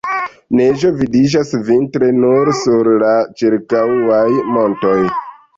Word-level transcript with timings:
Neĝo 0.59 0.89
vidiĝas 1.01 1.51
vintre 1.67 2.09
nur 2.23 2.51
sur 2.63 2.91
la 3.05 3.13
ĉirkaŭaj 3.43 4.27
montoj. 4.57 4.99